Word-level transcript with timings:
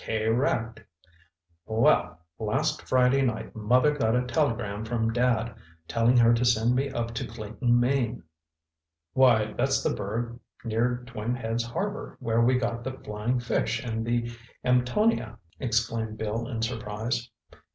"K 0.03 0.27
rect. 0.29 0.81
Well, 1.67 2.17
last 2.39 2.87
Friday 2.89 3.21
night 3.21 3.55
Mother 3.55 3.95
got 3.95 4.15
a 4.15 4.23
telegram 4.25 4.83
from 4.83 5.13
Dad, 5.13 5.53
telling 5.87 6.17
her 6.17 6.33
to 6.33 6.43
send 6.43 6.73
me 6.73 6.89
up 6.89 7.13
to 7.13 7.27
Clayton, 7.27 7.79
Maine." 7.79 8.23
"Why, 9.13 9.53
that's 9.53 9.83
the 9.83 9.93
burg 9.93 10.39
near 10.65 11.03
Twin 11.05 11.35
Heads 11.35 11.63
Harbor 11.63 12.17
where 12.19 12.41
we 12.41 12.57
got 12.57 12.83
the 12.83 12.93
Flying 12.93 13.39
Fish 13.39 13.83
and 13.83 14.03
the 14.03 14.31
Amtonia!" 14.65 15.37
exclaimed 15.59 16.17
Bill 16.17 16.47
in 16.47 16.63
surprise. 16.63 17.29